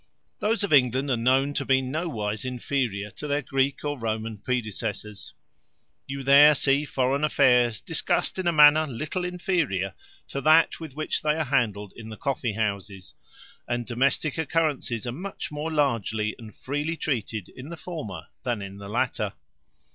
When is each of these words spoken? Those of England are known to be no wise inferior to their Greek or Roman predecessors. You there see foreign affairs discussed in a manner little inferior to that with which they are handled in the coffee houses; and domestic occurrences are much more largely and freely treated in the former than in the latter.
Those 0.39 0.63
of 0.63 0.73
England 0.73 1.11
are 1.11 1.15
known 1.15 1.53
to 1.53 1.63
be 1.63 1.79
no 1.79 2.09
wise 2.09 2.43
inferior 2.43 3.11
to 3.11 3.27
their 3.27 3.43
Greek 3.43 3.85
or 3.85 3.99
Roman 3.99 4.35
predecessors. 4.39 5.35
You 6.07 6.23
there 6.23 6.55
see 6.55 6.85
foreign 6.85 7.23
affairs 7.23 7.81
discussed 7.81 8.39
in 8.39 8.47
a 8.47 8.51
manner 8.51 8.87
little 8.87 9.23
inferior 9.23 9.93
to 10.29 10.41
that 10.41 10.79
with 10.79 10.95
which 10.95 11.21
they 11.21 11.35
are 11.35 11.43
handled 11.43 11.93
in 11.95 12.09
the 12.09 12.17
coffee 12.17 12.53
houses; 12.53 13.13
and 13.67 13.85
domestic 13.85 14.39
occurrences 14.39 15.05
are 15.05 15.11
much 15.11 15.51
more 15.51 15.71
largely 15.71 16.33
and 16.39 16.55
freely 16.55 16.97
treated 16.97 17.49
in 17.49 17.69
the 17.69 17.77
former 17.77 18.23
than 18.41 18.63
in 18.63 18.77
the 18.77 18.89
latter. 18.89 19.33